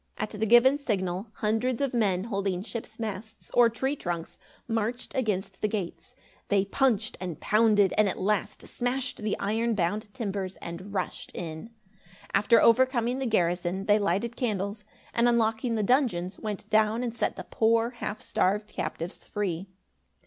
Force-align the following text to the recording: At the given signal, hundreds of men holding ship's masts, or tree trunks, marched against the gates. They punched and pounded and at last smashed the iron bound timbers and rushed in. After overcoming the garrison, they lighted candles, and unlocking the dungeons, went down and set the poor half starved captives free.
At 0.17 0.31
the 0.31 0.47
given 0.47 0.79
signal, 0.79 1.27
hundreds 1.33 1.79
of 1.79 1.93
men 1.93 2.23
holding 2.23 2.63
ship's 2.63 2.97
masts, 2.97 3.51
or 3.53 3.69
tree 3.69 3.95
trunks, 3.95 4.39
marched 4.67 5.13
against 5.13 5.61
the 5.61 5.67
gates. 5.67 6.15
They 6.47 6.65
punched 6.65 7.19
and 7.21 7.39
pounded 7.39 7.93
and 7.99 8.09
at 8.09 8.19
last 8.19 8.65
smashed 8.67 9.17
the 9.21 9.37
iron 9.37 9.75
bound 9.75 10.11
timbers 10.11 10.55
and 10.55 10.91
rushed 10.91 11.31
in. 11.35 11.69
After 12.33 12.59
overcoming 12.59 13.19
the 13.19 13.27
garrison, 13.27 13.85
they 13.85 13.99
lighted 13.99 14.35
candles, 14.35 14.83
and 15.13 15.29
unlocking 15.29 15.75
the 15.75 15.83
dungeons, 15.83 16.39
went 16.39 16.67
down 16.71 17.03
and 17.03 17.13
set 17.13 17.35
the 17.35 17.43
poor 17.51 17.91
half 17.91 18.23
starved 18.23 18.73
captives 18.73 19.27
free. 19.27 19.67